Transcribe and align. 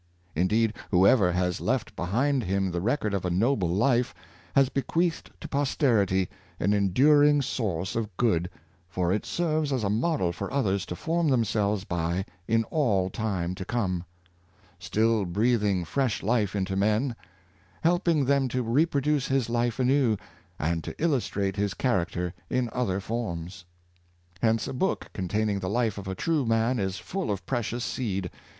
Indeed, 0.35 0.73
whoever 0.89 1.31
has 1.33 1.61
left 1.61 1.95
behind 1.95 2.45
him 2.45 2.71
the 2.71 2.81
record 2.81 3.13
of 3.13 3.23
a 3.23 3.29
noble 3.29 3.67
life, 3.69 4.15
has 4.55 4.67
bequeathed 4.67 5.29
to 5.39 5.47
posterity 5.47 6.27
an 6.59 6.73
enduring 6.73 7.43
source 7.43 7.95
of 7.95 8.17
good, 8.17 8.49
for 8.89 9.13
it 9.13 9.27
serves 9.27 9.71
as 9.71 9.83
a 9.83 9.91
model 9.91 10.31
for 10.33 10.51
others 10.51 10.87
to 10.87 10.95
form 10.95 11.27
themselves 11.29 11.83
by 11.83 12.25
in 12.47 12.63
all 12.71 13.11
time 13.11 13.53
to 13.53 13.63
come; 13.63 14.03
still 14.79 15.23
breathing 15.23 15.85
fresh 15.85 16.23
life 16.23 16.55
into 16.55 16.75
men, 16.75 17.15
helping 17.83 18.25
them 18.25 18.47
to 18.47 18.63
reproduce 18.63 19.27
his 19.27 19.49
life 19.51 19.79
anew, 19.79 20.17
and 20.57 20.83
to 20.83 20.99
illustrate 20.99 21.57
his 21.57 21.75
character 21.75 22.33
in 22.49 22.71
other 22.73 22.99
forms. 22.99 23.65
Hence 24.41 24.67
a 24.67 24.73
book 24.73 25.11
containing 25.13 25.59
the 25.59 25.69
life 25.69 25.99
of 25.99 26.07
a 26.07 26.15
true 26.15 26.43
man 26.43 26.79
is 26.79 26.97
full 26.97 27.29
of 27.29 27.45
precious 27.45 27.83
seed. 27.85 28.31